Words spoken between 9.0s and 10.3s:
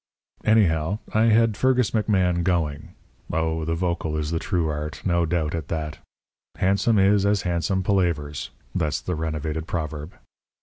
renovated proverb.